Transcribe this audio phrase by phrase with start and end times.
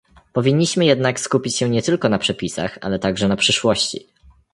[0.33, 4.07] Powinniśmy jednak skupić się nie tylko na przepisach, ale także na przyszłości